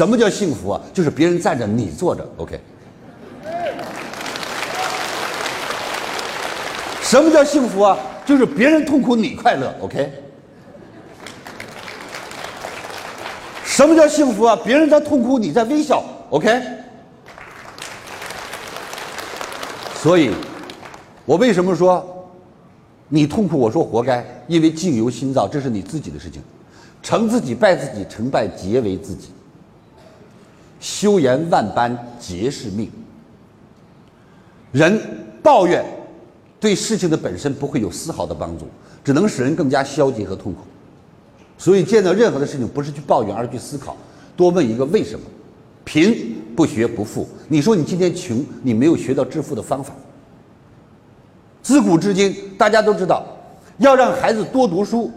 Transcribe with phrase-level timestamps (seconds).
[0.00, 0.80] 什么叫幸福啊？
[0.94, 2.58] 就是别人站着你坐着，OK。
[7.02, 7.98] 什么叫幸福啊？
[8.24, 10.10] 就是别人痛苦你快乐，OK。
[13.62, 14.58] 什么叫幸福啊？
[14.64, 16.62] 别人在痛苦你在微笑，OK。
[19.96, 20.30] 所以，
[21.26, 22.26] 我为什么说
[23.10, 23.58] 你痛苦？
[23.58, 26.42] 我说活该，因为境由心造，这是你自己的事情。
[27.02, 29.28] 成自己败自己，成败皆为自己。
[30.80, 32.90] 修言万般皆是命。
[34.72, 35.00] 人
[35.42, 35.84] 抱怨
[36.58, 38.66] 对事情的本身不会有丝毫的帮助，
[39.04, 40.60] 只能使人更加消极和痛苦。
[41.58, 43.96] 所以见到任何的事情，不是去抱怨，而是去思考，
[44.36, 45.24] 多问一个为什么。
[45.84, 47.28] 贫不学不富。
[47.48, 49.92] 你说你今天穷，你没有学到致富的方法。
[51.62, 53.26] 自古至今，大家都知道，
[53.78, 55.10] 要让孩子多读书，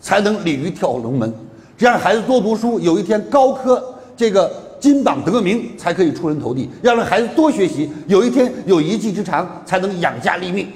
[0.00, 1.30] 才能鲤鱼跳龙门；
[1.78, 10.66] 让孩子多读书，有一天高科这个金榜得名，才可以出人头地；要让孩子多学习，有一天有一技之长，才能养家立命。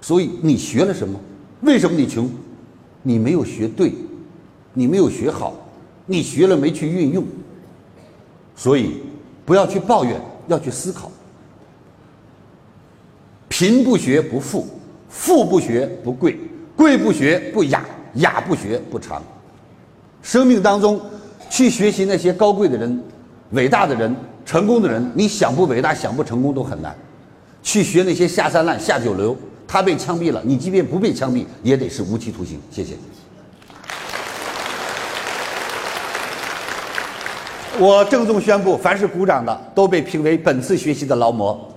[0.00, 1.18] 所以你学了什么？
[1.62, 2.28] 为什么你穷？
[3.02, 3.94] 你没有学对，
[4.74, 5.54] 你没有学好，
[6.04, 7.24] 你学了没去运用。
[8.56, 8.96] 所以，
[9.44, 11.10] 不要去抱怨，要去思考。
[13.48, 14.66] 贫不学不富，
[15.08, 16.38] 富不学不贵，
[16.74, 17.84] 贵不学不雅，
[18.14, 19.22] 雅不学不长。
[20.20, 21.00] 生命当中，
[21.48, 23.02] 去学习那些高贵的人、
[23.50, 26.94] 伟大的人、成功的人，你想不伟大、想不成功都很难。
[27.62, 29.36] 去学那些下三滥、下九流，
[29.66, 32.60] 他被枪毙了，你即便不被枪毙，也得是无期徒刑。
[32.70, 32.94] 谢谢。
[37.78, 41.72] 我郑重宣布，凡是鼓掌的都被评为本次学习的劳模。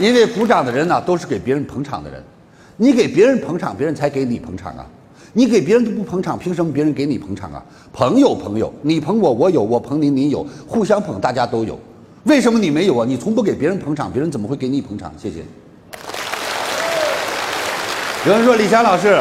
[0.00, 2.22] 因为鼓掌的人呢，都是给别人捧场的人。
[2.76, 4.86] 你给别人捧场，别人才给你捧场啊。
[5.32, 7.64] 你给别人都不捧场，凭什么别人给你捧场啊？
[7.92, 10.46] 朋友，朋友，你捧我，我有；我捧你，你有。
[10.66, 11.78] 互相捧，大家都有。
[12.24, 13.04] 为什么你没有啊？
[13.06, 15.12] 你从不给别人捧场，别人怎么会给你捧场？
[15.20, 15.44] 谢谢。
[18.26, 19.20] 有人说李强老师。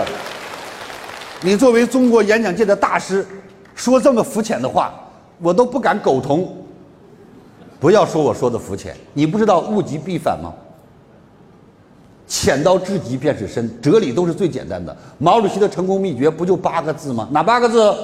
[1.42, 3.26] 你作为中国演讲界的大师，
[3.76, 4.94] 说这么肤浅的话，
[5.40, 6.56] 我都不敢苟同。
[7.80, 10.54] 不要说我说的肤浅，你不知道物极必反吗？
[12.34, 14.98] 浅到至极便是深，哲理都是最简单的。
[15.20, 17.28] 毛主席的成功秘诀不就八个字吗？
[17.32, 17.96] 哪八个字？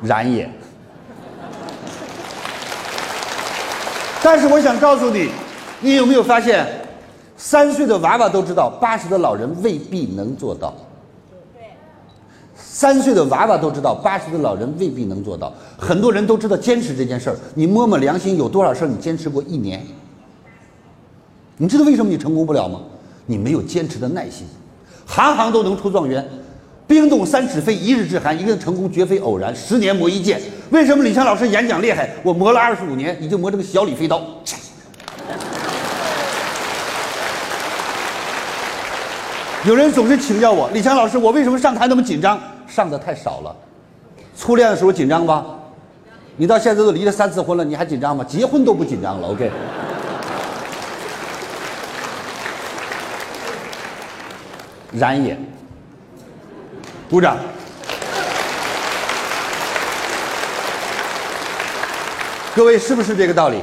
[0.00, 0.48] 然也。
[4.22, 5.28] 但是我想告诉你，
[5.80, 6.64] 你有没有发现？
[7.36, 10.72] 三岁的娃娃都知道，八十的老人未必能做到。
[11.52, 11.62] 对，
[12.54, 15.52] 三岁的娃娃都知道，八十的老人未必能做到。
[15.76, 19.84] 很多人都知道坚持这件事儿，你摸摸良心，有多少事儿你坚持过一年？
[21.62, 22.80] 你知道为什么你成功不了吗？
[23.26, 24.46] 你没有坚持的耐心。
[25.04, 26.26] 行行都能出状元，
[26.86, 29.54] 冰冻三尺非一日之寒，一个人成功绝非偶然。
[29.54, 30.40] 十年磨一剑，
[30.70, 32.08] 为什么李强老师演讲厉害？
[32.22, 34.22] 我磨了二十五年，你就磨这个小李飞刀。
[39.66, 42.40] 有人总是请教我，李强老师，我为什么上台那么紧张？
[42.66, 43.54] 上的太少了。
[44.34, 45.44] 初恋的时候紧张吧？
[46.38, 48.24] 你到现在都离了三次婚了，你还紧张吗？
[48.24, 49.28] 结婚都不紧张了。
[49.28, 49.50] OK。
[54.92, 55.38] 然也。
[57.08, 57.36] 鼓掌。
[62.54, 63.60] 各位是不是这个道理？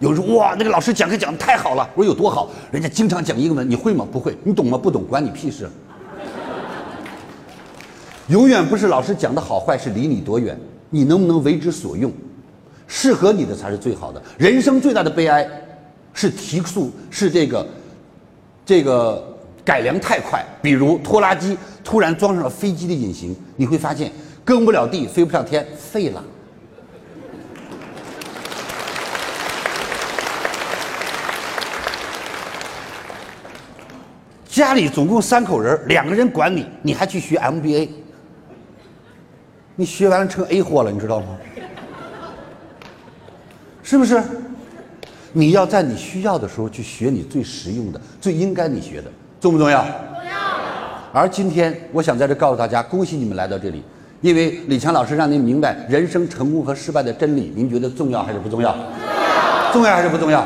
[0.00, 1.88] 有人说哇，那个老师讲课讲的太好了。
[1.94, 2.50] 我说有多好？
[2.70, 4.06] 人家经常讲英文，你会吗？
[4.10, 4.36] 不会。
[4.42, 4.76] 你懂吗？
[4.76, 5.70] 不懂，关你屁事。
[8.28, 10.58] 永远不是老师讲的好坏，是离你多远，
[10.90, 12.10] 你能不能为之所用？
[12.86, 14.20] 适合你的才是最好的。
[14.38, 15.48] 人生最大的悲哀，
[16.12, 17.66] 是提速，是这个，
[18.64, 19.22] 这个
[19.64, 20.44] 改良太快。
[20.60, 24.12] 比如拖拉机突然装上了飞机的引擎，你会发现
[24.44, 26.22] 耕不了地，飞不上天，废了。
[34.46, 37.88] 家里总共三口人，两个人管你，你还去学 MBA？
[39.74, 41.36] 你学完了成 A 货了，你知道吗？
[43.82, 44.22] 是不是？
[45.32, 49.10] 你要在你需要的时候去学你最实用的、最应该你学的，
[49.44, 49.82] 重不重要？
[49.82, 50.32] 重要。
[51.12, 53.84] 而今天，我想在这告诉大家，恭喜你们来到这里，
[54.22, 58.72] 因为李强老师让您明白人生成功和失败的真理，您觉得重要还是不重要？
[58.72, 59.72] 重要。
[59.74, 60.42] 重要还是不重要？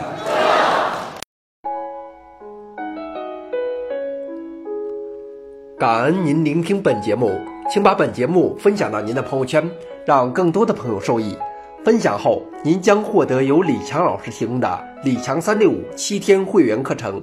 [5.79, 7.31] 感恩您聆听本节目，
[7.71, 9.71] 请把本节目分享到您的朋友圈，
[10.05, 11.39] 让更多的朋友受益。
[11.85, 17.23] 分享后，您将获得由李强老师提供的李强三六五七天会员课程。